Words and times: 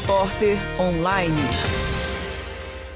Repórter 0.00 0.56
Online. 0.78 1.34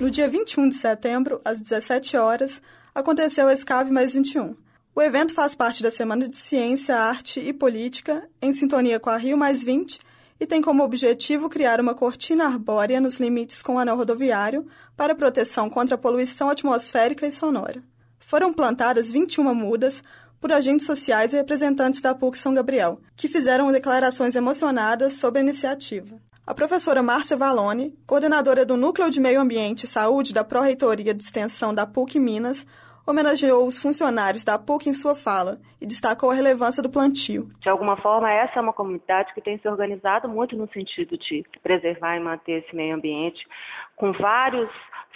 No 0.00 0.10
dia 0.10 0.28
21 0.28 0.68
de 0.68 0.74
setembro, 0.74 1.40
às 1.44 1.60
17 1.60 2.16
horas, 2.16 2.60
aconteceu 2.94 3.46
o 3.46 3.50
Escape 3.50 3.90
Mais 3.90 4.14
21. 4.14 4.56
O 4.94 5.00
evento 5.00 5.32
faz 5.32 5.54
parte 5.54 5.82
da 5.82 5.90
Semana 5.90 6.28
de 6.28 6.36
Ciência, 6.36 6.96
Arte 6.96 7.40
e 7.40 7.52
Política, 7.52 8.28
em 8.42 8.52
sintonia 8.52 8.98
com 8.98 9.10
a 9.10 9.16
Rio 9.16 9.36
Mais 9.36 9.62
20, 9.62 10.00
e 10.40 10.46
tem 10.46 10.60
como 10.60 10.82
objetivo 10.82 11.48
criar 11.48 11.80
uma 11.80 11.94
cortina 11.94 12.46
arbórea 12.46 13.00
nos 13.00 13.18
limites 13.18 13.62
com 13.62 13.76
o 13.76 13.78
anel 13.78 13.96
rodoviário 13.96 14.66
para 14.96 15.14
proteção 15.14 15.70
contra 15.70 15.94
a 15.94 15.98
poluição 15.98 16.50
atmosférica 16.50 17.26
e 17.26 17.32
sonora. 17.32 17.82
Foram 18.18 18.52
plantadas 18.52 19.10
21 19.10 19.54
mudas 19.54 20.02
por 20.40 20.52
agentes 20.52 20.86
sociais 20.86 21.32
e 21.32 21.36
representantes 21.36 22.02
da 22.02 22.14
PUC 22.14 22.36
São 22.36 22.52
Gabriel, 22.52 23.00
que 23.16 23.28
fizeram 23.28 23.72
declarações 23.72 24.36
emocionadas 24.36 25.14
sobre 25.14 25.40
a 25.40 25.42
iniciativa. 25.42 26.27
A 26.48 26.54
professora 26.54 27.02
Márcia 27.02 27.36
Valone, 27.36 27.92
coordenadora 28.06 28.64
do 28.64 28.74
Núcleo 28.74 29.10
de 29.10 29.20
Meio 29.20 29.38
Ambiente 29.38 29.82
e 29.82 29.86
Saúde 29.86 30.32
da 30.32 30.42
Pró-Reitoria 30.42 31.12
de 31.12 31.22
Extensão 31.22 31.74
da 31.74 31.86
PUC 31.86 32.18
Minas, 32.18 32.66
homenageou 33.06 33.66
os 33.66 33.76
funcionários 33.76 34.46
da 34.46 34.58
PUC 34.58 34.88
em 34.88 34.94
sua 34.94 35.14
fala 35.14 35.58
e 35.78 35.84
destacou 35.86 36.30
a 36.30 36.34
relevância 36.34 36.82
do 36.82 36.88
plantio. 36.88 37.50
De 37.60 37.68
alguma 37.68 37.98
forma, 37.98 38.32
essa 38.32 38.58
é 38.58 38.62
uma 38.62 38.72
comunidade 38.72 39.34
que 39.34 39.42
tem 39.42 39.58
se 39.58 39.68
organizado 39.68 40.26
muito 40.26 40.56
no 40.56 40.66
sentido 40.72 41.18
de 41.18 41.44
preservar 41.62 42.16
e 42.16 42.20
manter 42.20 42.64
esse 42.64 42.74
meio 42.74 42.96
ambiente, 42.96 43.46
com 43.94 44.10
vários 44.12 44.70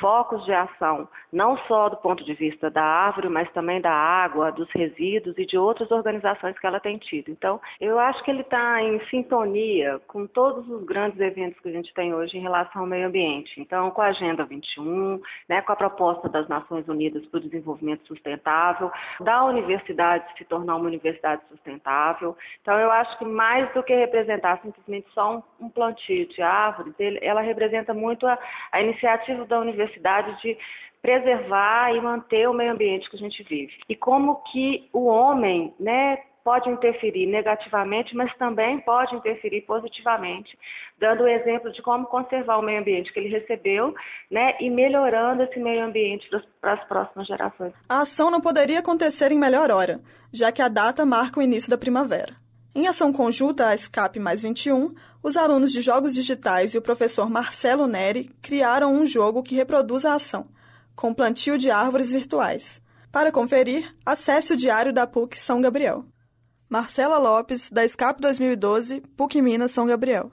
focos 0.00 0.44
de 0.44 0.52
ação, 0.52 1.08
não 1.32 1.56
só 1.66 1.88
do 1.88 1.96
ponto 1.96 2.24
de 2.24 2.34
vista 2.34 2.70
da 2.70 2.82
árvore, 2.82 3.28
mas 3.28 3.50
também 3.52 3.80
da 3.80 3.92
água, 3.92 4.52
dos 4.52 4.70
resíduos 4.70 5.36
e 5.38 5.46
de 5.46 5.56
outras 5.56 5.90
organizações 5.90 6.58
que 6.58 6.66
ela 6.66 6.80
tem 6.80 6.98
tido. 6.98 7.30
Então, 7.30 7.60
eu 7.80 7.98
acho 7.98 8.22
que 8.22 8.30
ele 8.30 8.42
está 8.42 8.82
em 8.82 9.00
sintonia 9.06 10.00
com 10.06 10.26
todos 10.26 10.68
os 10.68 10.84
grandes 10.84 11.18
eventos 11.20 11.58
que 11.60 11.68
a 11.68 11.72
gente 11.72 11.92
tem 11.94 12.14
hoje 12.14 12.36
em 12.36 12.42
relação 12.42 12.82
ao 12.82 12.86
meio 12.86 13.06
ambiente. 13.06 13.60
Então, 13.60 13.90
com 13.90 14.02
a 14.02 14.06
Agenda 14.06 14.44
21, 14.44 15.20
né, 15.48 15.62
com 15.62 15.72
a 15.72 15.76
proposta 15.76 16.28
das 16.28 16.48
Nações 16.48 16.86
Unidas 16.88 17.24
para 17.26 17.38
o 17.38 17.42
Desenvolvimento 17.42 18.06
Sustentável, 18.06 18.90
da 19.20 19.44
universidade 19.44 20.24
se 20.36 20.44
tornar 20.44 20.76
uma 20.76 20.86
universidade 20.86 21.42
sustentável. 21.48 22.36
Então, 22.60 22.78
eu 22.78 22.90
acho 22.90 23.18
que 23.18 23.24
mais 23.24 23.72
do 23.72 23.82
que 23.82 23.94
representar 23.94 24.60
simplesmente 24.62 25.08
só 25.12 25.42
um, 25.60 25.68
plantio 25.68 26.26
de 26.28 26.40
árvores, 26.40 26.94
ela 27.20 27.40
representa 27.40 27.92
muito 27.92 28.26
a, 28.26 28.38
a 28.72 28.80
iniciativa 28.80 29.44
da 29.44 29.58
universidade 29.58 29.75
de 30.40 30.56
preservar 31.00 31.94
e 31.94 32.00
manter 32.00 32.48
o 32.48 32.52
meio 32.52 32.72
ambiente 32.72 33.08
que 33.08 33.16
a 33.16 33.18
gente 33.18 33.42
vive. 33.44 33.74
E 33.88 33.94
como 33.94 34.42
que 34.50 34.88
o 34.92 35.06
homem, 35.06 35.72
né, 35.78 36.18
pode 36.46 36.70
interferir 36.70 37.26
negativamente, 37.26 38.14
mas 38.14 38.32
também 38.36 38.78
pode 38.78 39.16
interferir 39.16 39.62
positivamente, 39.62 40.56
dando 40.96 41.24
o 41.24 41.28
exemplo 41.28 41.72
de 41.72 41.82
como 41.82 42.06
conservar 42.06 42.58
o 42.58 42.62
meio 42.62 42.78
ambiente 42.78 43.12
que 43.12 43.18
ele 43.18 43.28
recebeu, 43.28 43.92
né, 44.30 44.54
e 44.60 44.70
melhorando 44.70 45.42
esse 45.42 45.58
meio 45.58 45.84
ambiente 45.84 46.30
para 46.60 46.74
as 46.74 46.84
próximas 46.84 47.26
gerações. 47.26 47.72
A 47.88 48.02
ação 48.02 48.30
não 48.30 48.40
poderia 48.40 48.78
acontecer 48.78 49.32
em 49.32 49.38
melhor 49.38 49.72
hora, 49.72 50.00
já 50.32 50.52
que 50.52 50.62
a 50.62 50.68
data 50.68 51.04
marca 51.04 51.40
o 51.40 51.42
início 51.42 51.68
da 51.68 51.76
primavera. 51.76 52.45
Em 52.76 52.86
ação 52.86 53.10
conjunta 53.10 53.68
à 53.68 53.74
Escape 53.74 54.20
Mais 54.20 54.42
21, 54.42 54.94
os 55.22 55.34
alunos 55.34 55.72
de 55.72 55.80
Jogos 55.80 56.12
Digitais 56.12 56.74
e 56.74 56.78
o 56.78 56.82
professor 56.82 57.30
Marcelo 57.30 57.86
Neri 57.86 58.30
criaram 58.42 58.92
um 58.92 59.06
jogo 59.06 59.42
que 59.42 59.54
reproduz 59.54 60.04
a 60.04 60.14
ação, 60.14 60.46
com 60.94 61.14
plantio 61.14 61.56
de 61.56 61.70
árvores 61.70 62.10
virtuais. 62.10 62.82
Para 63.10 63.32
conferir, 63.32 63.96
acesse 64.04 64.52
o 64.52 64.56
Diário 64.58 64.92
da 64.92 65.06
PUC 65.06 65.38
São 65.38 65.58
Gabriel. 65.58 66.04
Marcela 66.68 67.16
Lopes, 67.16 67.70
da 67.70 67.82
Escape 67.82 68.20
2012, 68.20 69.00
PUC 69.16 69.40
Minas 69.40 69.70
São 69.70 69.86
Gabriel. 69.86 70.30